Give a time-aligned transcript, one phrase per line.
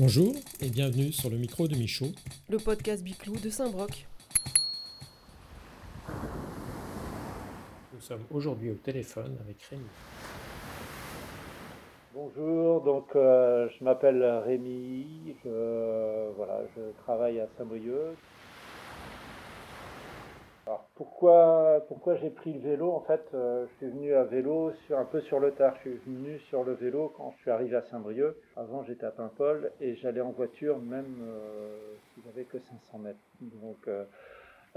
[0.00, 2.12] Bonjour et bienvenue sur le micro de Michaud.
[2.48, 4.06] Le podcast Biclou de Saint-Broc.
[7.92, 9.82] Nous sommes aujourd'hui au téléphone avec Rémi.
[12.14, 18.14] Bonjour, donc euh, je m'appelle Rémi, je, voilà, je travaille à Saint-Brieuc.
[20.68, 25.06] Alors pourquoi, j'ai pris le vélo En fait, euh, je suis venu à vélo un
[25.06, 25.74] peu sur le tard.
[25.76, 28.36] Je suis venu sur le vélo quand je suis arrivé à Saint-Brieuc.
[28.54, 33.18] Avant, j'étais à Paimpol et j'allais en voiture même euh, si j'avais que 500 mètres.
[33.40, 34.04] Donc, euh,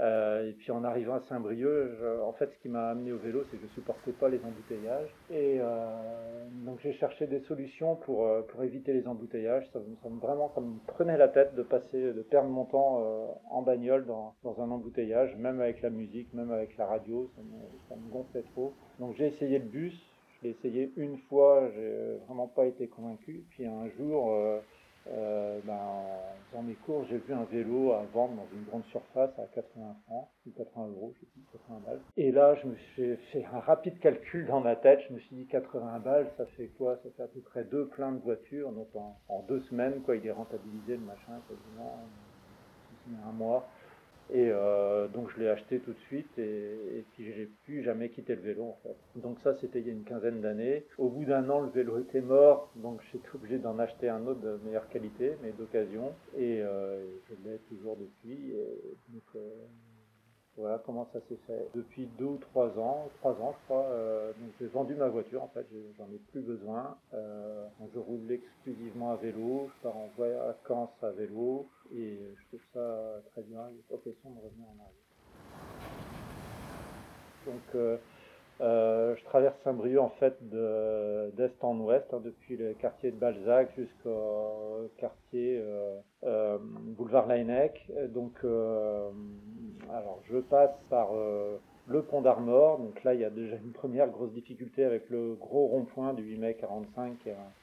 [0.00, 1.90] euh, et puis en arrivant à Saint-Brieuc,
[2.24, 5.16] en fait, ce qui m'a amené au vélo, c'est que je supportais pas les embouteillages.
[5.28, 9.68] Et euh, donc j'ai cherché des solutions pour, euh, pour éviter les embouteillages.
[9.72, 13.02] Ça, ça me- vraiment, ça me prenait la tête de passer, de perdre mon temps
[13.50, 17.42] en bagnole dans, dans un embouteillage, même avec la musique, même avec la radio, ça
[17.42, 18.76] me, ça gonflait trop.
[18.98, 19.94] Donc j'ai essayé le bus.
[20.40, 23.44] Je l'ai essayé une fois, j'ai vraiment pas été convaincu.
[23.50, 24.34] Puis un jour,
[25.08, 28.64] euh, euh, ben, en faisant mes cours, j'ai vu un vélo à vendre dans une
[28.64, 32.00] grande surface à 80 francs, ou 80 euros, je sais plus, 80 balles.
[32.16, 35.00] Et là, je me suis fait un rapide calcul dans ma tête.
[35.08, 36.96] Je me suis dit 80 balles, ça fait quoi?
[37.02, 38.72] Ça fait à peu près deux pleins de voitures.
[38.72, 42.08] Donc en, en deux semaines, quoi, il est rentabilisé le machin, quasiment,
[43.06, 43.68] n'est un mois.
[44.30, 48.08] Et euh, donc je l'ai acheté tout de suite et, et puis j'ai plus jamais
[48.08, 48.96] quitté le vélo en fait.
[49.20, 50.84] Donc ça c'était il y a une quinzaine d'années.
[50.98, 54.40] Au bout d'un an le vélo était mort, donc j'étais obligé d'en acheter un autre
[54.40, 56.12] de meilleure qualité, mais d'occasion.
[56.36, 58.52] Et euh, je l'ai toujours depuis.
[58.52, 59.48] Et donc euh,
[60.56, 61.68] voilà comment ça s'est fait.
[61.74, 65.48] Depuis deux ou trois ans, trois ans je crois, euh, j'ai vendu ma voiture en
[65.48, 66.96] fait, j'en ai plus besoin.
[67.14, 72.60] Euh, je roule exclusivement à vélo, je pars en vacances à vélo et je trouve
[72.74, 74.92] ça très bien, il pas question de revenir en arrière.
[77.46, 77.74] Donc
[78.60, 83.16] euh, je traverse Saint-Brieuc en fait de- d'est en ouest, hein, depuis le quartier de
[83.16, 85.64] Balzac jusqu'au quartier
[86.22, 87.90] boulevard Laennec.
[88.10, 88.34] Donc
[89.90, 93.72] alors je passe par euh, le pont d'Armor, donc là il y a déjà une
[93.72, 97.54] première grosse difficulté avec le gros rond-point du 8 mai 45 qui est un-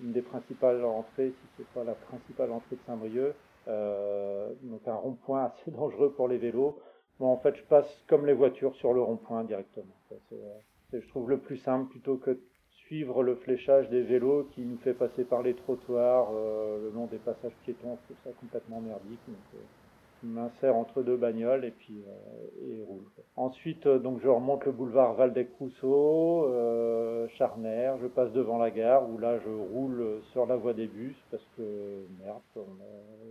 [0.00, 3.36] une des principales entrées, si c'est pas la principale entrée de Saint-Brieuc.
[3.68, 6.78] Euh, donc un rond-point assez dangereux pour les vélos.
[7.20, 9.94] Bon, en fait, je passe comme les voitures sur le rond-point directement.
[10.12, 10.16] Euh,
[10.90, 14.62] c'est, je trouve le plus simple plutôt que de suivre le fléchage des vélos qui
[14.66, 17.96] nous fait passer par les trottoirs, le long des passages piétons.
[17.98, 19.20] Je trouve ça complètement merdique.
[20.22, 23.04] M'insère entre deux bagnoles et puis euh, roule.
[23.36, 29.08] Ensuite, euh, donc je remonte le boulevard Valdec-Rousseau, euh, Charner, je passe devant la gare
[29.08, 32.40] où là je roule sur la voie des bus parce que merde,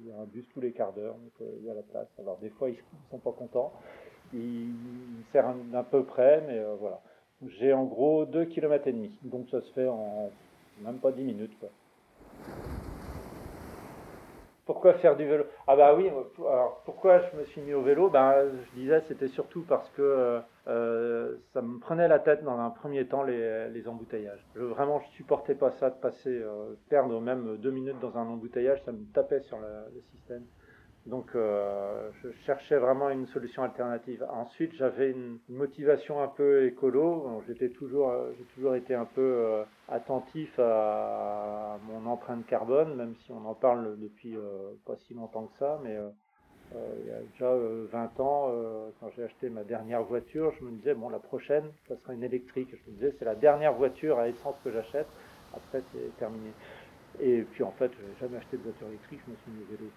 [0.00, 1.82] il y a un bus tous les quarts d'heure, donc euh, il y a la
[1.82, 2.08] place.
[2.18, 2.78] Alors des fois ils
[3.10, 3.72] sont pas contents,
[4.32, 7.00] ils, ils serrent un, à peu près, mais voilà.
[7.58, 10.30] J'ai en gros 2 km et demi, donc ça se fait en
[10.82, 11.68] même pas 10 minutes quoi.
[14.82, 15.44] Pourquoi faire du vélo?
[15.68, 18.10] Ah bah oui, alors pourquoi je me suis mis au vélo?
[18.10, 22.58] Ben, Je disais c'était surtout parce que euh, euh, ça me prenait la tête dans
[22.58, 24.44] un premier temps les, embouteillages.
[24.56, 28.26] Je, vraiment je supportais pas ça de passer, euh, perdre même deux minutes dans un
[28.26, 30.42] embouteillage, ça me tapait sur le système.
[31.06, 34.24] Donc euh, je cherchais vraiment une solution alternative.
[34.30, 37.42] Ensuite j'avais une motivation un peu écolo.
[37.48, 43.16] J'étais toujours, euh, j'ai toujours été un peu euh, attentif à mon empreinte carbone, même
[43.24, 45.98] si on en parle depuis euh, pas si longtemps que ça, mais
[47.00, 48.50] il y a déjà euh, 20 ans,
[49.00, 52.22] quand j'ai acheté ma dernière voiture, je me disais, bon, la prochaine, ça sera une
[52.22, 52.70] électrique.
[52.70, 55.08] Je me disais, c'est la dernière voiture à essence que j'achète,
[55.54, 56.52] après c'est terminé.
[57.20, 59.66] Et puis en fait, je jamais acheté de voiture électrique, je me suis mis au
[59.76, 59.90] vélo,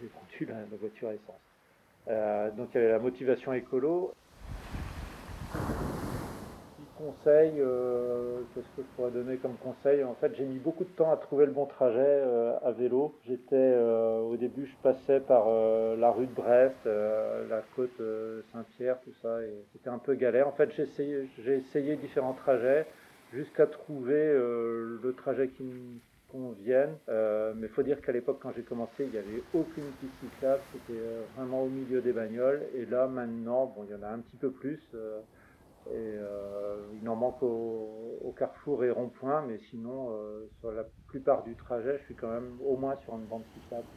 [0.00, 1.40] j'ai vendu la, la voiture essence.
[2.08, 4.12] Euh, donc il y avait la motivation écolo.
[6.96, 10.04] Conseil, euh, qu'est-ce que je pourrais donner comme conseil?
[10.04, 13.14] En fait, j'ai mis beaucoup de temps à trouver le bon trajet euh, à vélo.
[13.26, 18.00] J'étais au début, je passais par la rue de Brest, la côte
[18.52, 20.46] Saint-Pierre, tout ça, et c'était un peu galère.
[20.46, 22.86] En fait, j'ai essayé, essayé différents trajets
[23.32, 25.98] jusqu'à trouver le trajet qui me
[26.34, 26.98] convienne.
[27.08, 30.64] Euh, mais faut dire qu'à l'époque, quand j'ai commencé, il n'y avait aucune piste cyclable.
[30.72, 32.68] C'était euh, vraiment au milieu des bagnoles.
[32.74, 34.80] Et là, maintenant, bon, il y en a un petit peu plus.
[34.94, 35.20] euh,
[35.86, 40.10] et euh, il en manque au, au carrefour et rond-point, mais sinon,
[40.60, 43.88] sur la plupart du trajet, je suis quand même au moins sur une bande cyclable.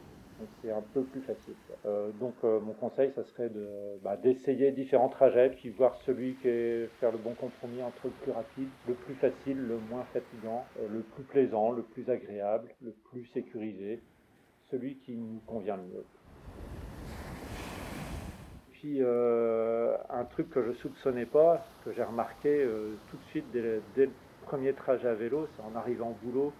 [0.60, 1.56] C'est un peu plus facile.
[1.84, 3.68] Euh, donc euh, mon conseil, ça serait de
[4.02, 8.12] bah, d'essayer différents trajets, puis voir celui qui est faire le bon compromis entre le
[8.12, 12.68] plus rapide, le plus facile, le moins fatigant, euh, le plus plaisant, le plus agréable,
[12.82, 14.00] le plus sécurisé,
[14.70, 16.04] celui qui nous convient le mieux.
[18.72, 22.64] Puis un truc que je soupçonnais pas, que j'ai remarqué
[23.10, 24.12] tout de suite dès le
[24.42, 26.52] premier trajet à vélo, c'est en arrivant au boulot.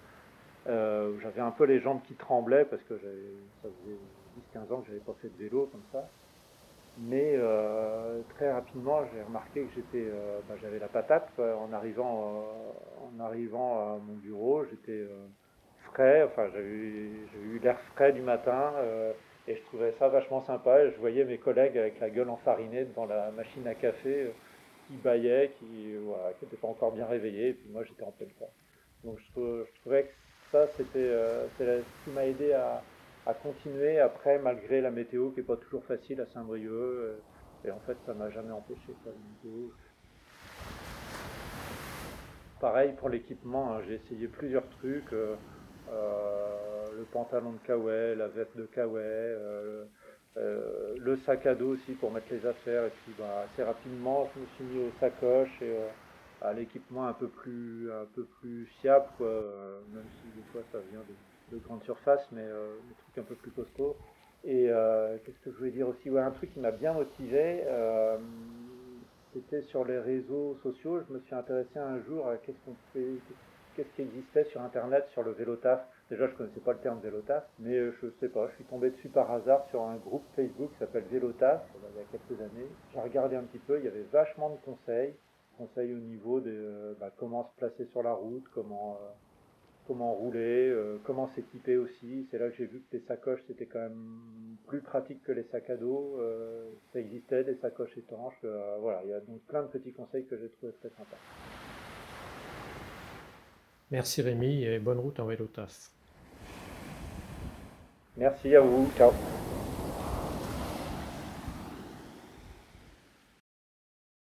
[0.69, 3.99] J'avais un peu les jambes qui tremblaient parce que ça faisait
[4.55, 6.09] 10-15 ans que j'avais pas fait de vélo comme ça.
[7.01, 12.43] Mais euh, très rapidement, j'ai remarqué que j'étais, euh, bah, j'avais la patate en arrivant,
[12.43, 14.65] euh, en arrivant à mon bureau.
[14.65, 15.07] J'étais
[15.93, 18.73] frais, enfin j'ai eu, l'air frais du matin
[19.47, 20.85] et je trouvais ça vachement sympa.
[20.85, 24.33] Et je voyais mes collègues avec la gueule enfarinée devant la machine à café
[24.89, 27.51] qui baillaient, qui voilà, n'étaient pas encore bien réveillés.
[27.51, 28.51] Et puis moi j'étais en pleine forme.
[29.05, 30.13] Donc je, trouvais que
[30.53, 31.11] ça c'était
[31.59, 32.83] ce qui m'a aidé à
[33.35, 36.73] continuer après, malgré la météo qui n'est pas toujours facile à Saint-Brieuc.
[36.73, 37.21] Euh,
[37.65, 38.95] et en fait, ça m'a jamais empêché.
[42.61, 45.13] Pareil pour l'équipement, hein, j'ai essayé plusieurs trucs.
[45.13, 45.35] Euh,
[45.91, 49.37] euh, le pantalon de Kawaii, la veste de Kawaii,
[50.37, 52.87] le sac à dos aussi pour mettre les affaires.
[52.87, 55.77] Et puis bah, assez rapidement, je me suis mis aux sacoches et
[56.43, 61.01] à l'équipement un peu plus un peu plus fiable, même si des fois ça vient
[61.01, 61.15] de
[61.53, 63.97] de grande surface, mais euh, des trucs un peu plus costauds.
[64.45, 66.11] Et euh, qu'est-ce que je voulais dire aussi?
[66.11, 68.19] Ouais, Un truc qui m'a bien motivé, euh,
[69.33, 71.01] c'était sur les réseaux sociaux.
[71.07, 73.07] Je me suis intéressé un jour à qu'est-ce qu'on fait,
[73.75, 75.81] qu'est-ce qui existait sur Internet sur le vélo taf.
[76.11, 78.91] Déjà, je connaissais pas le terme vélo taf, mais je sais pas, je suis tombé
[78.91, 82.41] dessus par hasard sur un groupe Facebook qui s'appelle Vélo taf, il y a quelques
[82.41, 82.69] années.
[82.95, 85.15] J'ai regardé un petit peu, il y avait vachement de conseils,
[85.59, 88.99] conseils au niveau de bah, comment se placer sur la route, comment
[89.89, 92.29] comment rouler, euh, comment s'équiper aussi.
[92.31, 95.45] C'est là que j'ai vu que les sacoches c'était quand même plus pratique que les
[95.45, 96.19] sacs à dos.
[96.21, 98.39] Euh, ça existait des sacoches étanches.
[98.45, 101.17] Euh, voilà, il y a donc plein de petits conseils que j'ai trouvé très sympas.
[103.91, 105.91] Merci Rémi et bonne route en vélo taf.
[108.19, 108.91] Merci à vous.
[108.97, 109.13] Ciao.